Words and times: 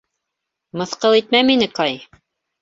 Мыҫҡыл 0.81 1.17
итмә 1.19 1.43
мине, 1.51 1.69
Кай. 1.81 2.01